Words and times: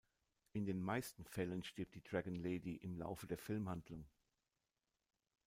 In 0.53 0.65
den 0.65 0.81
meisten 0.81 1.25
Fällen 1.25 1.61
stirbt 1.63 1.93
die 1.93 2.01
"Dragon 2.01 2.33
Lady" 2.33 2.73
im 2.75 2.97
Laufe 2.97 3.27
der 3.27 3.37
Filmhandlung. 3.37 4.07